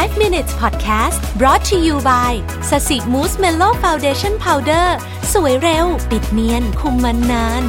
[0.00, 2.32] 5 minutes podcast brought to you by
[2.70, 4.96] Sasi Mousse Mellow Foundation Powder
[5.32, 7.64] สวยเร็ว ปิดเนียน คุมมันนาน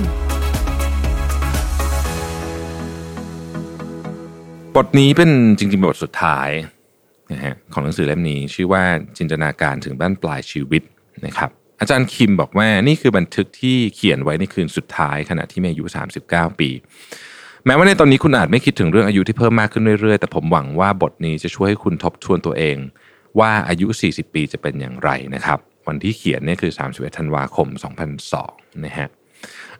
[4.75, 6.49] บทนี้เป็นจริงๆบทสุดท้าย
[7.31, 8.83] นะฮะของหนังสือเล่มนี้ ชื่อว่า
[9.17, 10.83] จินตนาการถึงบั้นปลายชีวิต
[11.25, 11.49] นะครับ
[11.79, 15.85] อาจารย์คิมบอกว่านี่คือบันทึกที่เขียนไว้ในคืนสุดท้ายขณะที่มีอายุ
[16.23, 16.69] 39 ปี
[17.65, 22.77] แม้ว่าในตอนนี้คุณอาจไม่คิดถึงเรื่องอายุที่เพิ่มมากขึ้นเรื่อยๆ แต่ผมหวังว่าบทนี้จะช่วยให้คุณทบทวนตัวเอง
[23.39, 27.67] ว่าอายุ 40 ปีจะเป็นอย่างไรนะครับ วันที่เขียนเนี่ยคือ 31 ธันวาคม
[28.25, 29.07] 2002 นะฮะ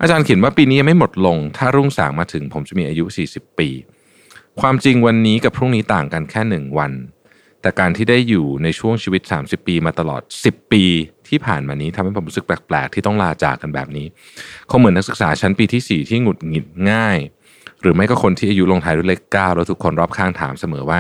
[0.02, 3.70] อาจารย์เขียนว่าปีนี้ยังไม่หมดลง ถ้ารุ่งสางมาถึงผมจะมีอายุ 40 ปี
[4.62, 6.92] ความจริงวันนี้กับพรุ่งนี้ต่างกันแค่หนึ่งวัน
[7.62, 10.84] แต่การที่ได้อยู่ในช่วงชีวิต 30 ปีมาตลอด 10 ปี
[11.30, 14.08] ที่ผ่านมานี้ทำให้ผมรู้สึกแปลกๆ ที่ต้องลาจากกันแบบนี้
[14.70, 17.18] คงเหมือนนักศึกษาชั้นปีที่ 4 ที่หงุดหงิดง่าย
[17.84, 21.00] หรือไม่ก็คนที่อายุลงท้ายด้วยเลขเก้าแล้วทุกคนรอบข้างถามเสมอว่า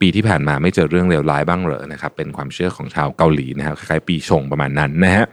[0.00, 5.26] ปีที่ผ่านมาไม่เจอเรื่องเลวร้ายบ้างเหรอนะครับเป็นความเชื่อของชาวเกาหลีนะครับคล้ายๆปีชงประมาณนั้นนะฮะ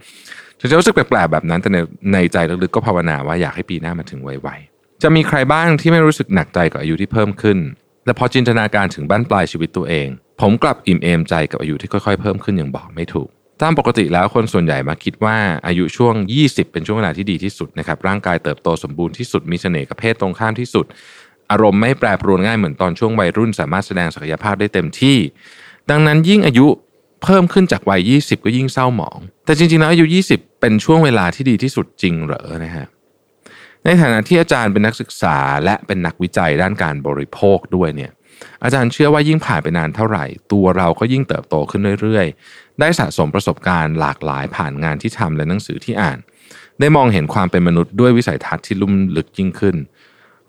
[0.59, 1.77] ถึงจะรู้สึกแปลกๆแบบนั้นแต่ใน
[2.13, 7.57] ในใจลึกๆก็ภาวนาว่าอยากให้ปีหน้ามาถึงไวๆจะมีใครบ้างที่ไม่รู้สึกหนักใจกับอายุที่เพิ่มขึ้น
[8.05, 10.07] แต่พอจินตนาการถึงบ้านปลายชีวิตตัวเอง
[10.41, 13.29] ผมกลับอิ่มเอมใจกับอายุที่ค่อยๆ เพิ่มขึ้นอย่างบอกไม่ถูก
[13.61, 15.37] ตามปกติแล้วคนส่วนใหญ่มาคิดว่า
[15.67, 20.85] อายุช่วง 20 เป็นช่วงเวลาที่ดีที่สุดนะครับร่างกายเติบโตสมบูรณ์ที่สุดมีเสน่ห์กับเพศตรงข้ามที่สุด
[21.51, 25.17] อารมณ์ไม่แปรปรวนง่ายเหมือนตอนช่วงวัยรุ่น สามารถแสดงศักยภาพได้เต็มที่
[25.89, 26.67] ดังนั้นยิ่งอายุ
[27.23, 32.87] เพิ่มขึ้นจากวัย 20 ก็ยิ่งเศร้าหมอง แต่จริงๆแล้วอายุ 20 เป็นช่วงเวลาที่ดีที่สุดจริงเหรอนะฮะ
[33.83, 38.11] ในฐานะที่อาจารย์เป็นนักศึกษาและเป็นนักวิจัยด้านการบริโภคด้วยเนี่ย
[38.63, 46.17] อาจารย์เชื่อว่ายิ่งผ่านไปนานเท่าไหร่ ตัวเราก็ยิ่งเติบโตขึ้นเรื่อยๆ ได้สะสมประสบการณ์หลากหลายผ่านงานที่ทำและหนังสือที่อ่าน
[46.79, 49.75] ได้มองเห็นความเป็นมนุษย์ด้วยวิสัยทัศน์ที่ลุ่มลึกยิ่งขึ้น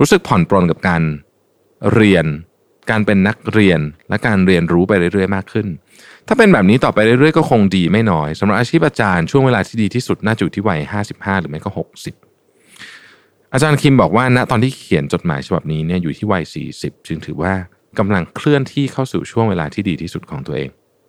[0.00, 1.02] รู้สึกผ่อนปรนกับการ
[1.92, 2.26] เรียน
[2.90, 5.66] การเป็นนักเรียนและการเรียนรู้ไปเรื่อยๆ มากขึ้น
[6.26, 10.80] ถ้าเป็นแบบนี้ต่อไปเรื่อยๆ ก็คงดีไม่น้อยสำหรับอาชีพอาจารย์ช่วงเวลาที่ดีที่สุดน่าจะอยู่ที่วัย
[11.10, 12.23] 55 หรือไม่ก็ 60
[13.54, 16.44] อาจารย์คิมบอกว่าณตอนที่เขียนจดหมายฉบับนี้เนี่ยอยู่ที่วัย
[16.74, 17.52] 40 จึงถือว่า
[17.98, 20.68] กำลังเคลื่อนที่เข้าสู่ช่วงเวลาที่ดีที่สุดของตัวเอง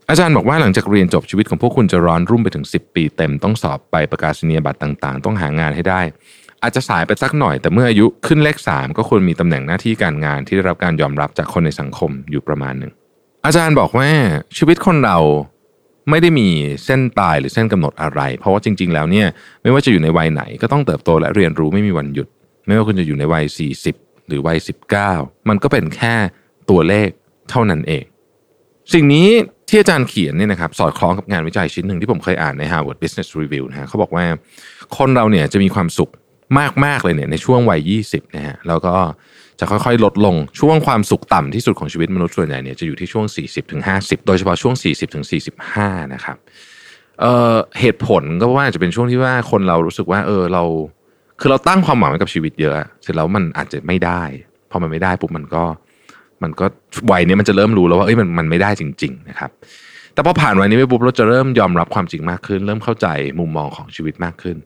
[0.09, 6.01] อาจารย์บอกว่าหลังจากเรียนจบชีวิตของพวกคุณจะร้อนรุ่มไปถึง 10 ปีเต็มต้องสอบไปประกาศนียบัตรต่างๆ ต้องหางานให้ได้
[6.63, 12.91] อาจจะสายไปสักหน่อยแต่เมื่ออายุขึ้นเลข 3 ก็ควรมีตำแหน่งหน้าที่การงานที่ได้รับการยอมรับจากคนในสังคมอยู่ประมาณหนึ่ง
[13.45, 14.09] อาจารย์บอกว่า
[14.57, 15.17] ชีวิตคนเรา
[16.09, 16.47] ไม่ได้มี
[16.85, 19.27] เส้นตายหรือเส้นกำหนดอะไร เพราะว่าจริง ๆ แล้วเนี่ย
[19.63, 22.27] ไม่ว่าจะอยู่ในวัยไหนก็ต้องเติบโตและเรียนรู้ไม่มีวันหยุด
[22.67, 23.45] ไม่ว่าคุณจะอยู่ในวัย
[23.85, 24.57] 40 หรือวัย
[25.03, 26.15] 19 มันก็เป็นแค่
[26.69, 27.09] ตัวเลข
[27.49, 28.03] เท่านั้นเอง
[28.93, 29.27] สิ่งนี้
[29.69, 34.25] ที่อาจารย์เขียนเนี่ยนะครับสอดคล้องกับงานวิจัยชิ้นหนึ่งที่ผมเคยอ่านใน Harvard Business Review นะฮะเขาบอกว่า
[34.97, 36.11] คนเราเนี่ยจะมีความสุข
[36.85, 38.95] มากๆเลยเนี่ยในช่วงวัย 20นะฮะแล้วก็
[39.59, 45.25] จะค่อยๆ ลดลงช่วงความสุขต่ำที่สุดของชีวิตมนุษย์ส่วนใหญ่เนี่ยจะอยู่ที่ช่วง 40ถึง50 โดยเฉพาะช่วง 40ถึง
[45.69, 46.37] 45 นะครับ
[47.21, 50.63] เเหตุผลก็ว่าจะเป็นช่วงที่ว่าคนเรารู้สึกว่า เออเรา
[51.39, 52.73] คือเราตั้งความหวังไว้กับชีวิตเยอะ
[53.03, 54.21] เสร็จแล้วมันอาจจะไม่ได้
[54.71, 55.63] พอมันไม่ได้ปุ๊บมันก็
[56.43, 56.65] มันก็
[57.11, 59.51] วัยนี้มันจะเริ่มรู้แล้วว่าเอ้ยมันมันไม่ได้จริง ๆ นะครับ
[60.13, 63.07] แต่พอผ่านวัยนี้ไปปุ๊บเราจะเริ่มยอมรับความจริงมากขึ้น เริ่มเข้าใจ
[63.39, 64.57] มุมมองของชีวิตมากขึ้น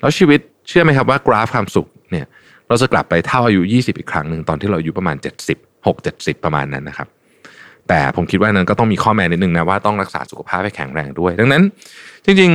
[0.00, 2.26] แล้วชีวิตเชื่อไหมครับว่ากราฟความสุขเนี่ย
[2.68, 5.16] เราจะกลับไปเท่าอายุ 20 อีกครั้งหนึ่งตอนที่เราอายุประมาณ
[5.50, 7.08] 70 6 70 ประมาณนั้นนะครับ
[7.88, 11.62] แต่ผมคิดว่านั้นก็ต้องมีข้อแม้นิดนึงนะว่าต้องรักษาสุขภาพให้แข็งแรงด้วย ดังนั้น
[12.24, 12.50] จริง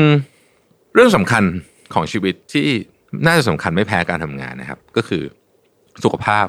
[0.46, 1.44] ๆเรื่องสำคัญ
[1.94, 2.68] ของชีวิตที่
[3.26, 5.24] น่าจะสำคัญไม่แพ้การทำงานนะครับ ก็คือ
[6.04, 6.46] สุขภาพ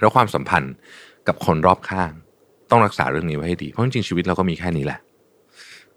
[0.00, 0.74] และความสัมพันธ์
[1.28, 2.10] กับคนรอบข้าง
[2.70, 4.98] ต้องรักษาเรื่องนี้ไว้ให้ดี เพราะจริงๆชีวิตเราก็มีแค่นี้แหละ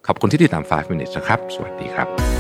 [0.08, 2.37] ขอบคุณที่ติดตาม 5 minutes นะครับ สวัสดีครับ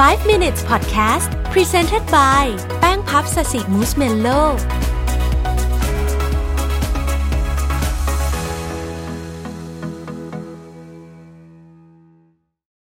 [0.00, 2.44] 5 minutes podcast presented by
[2.80, 4.40] แป้งพับสสิมูสเมโล่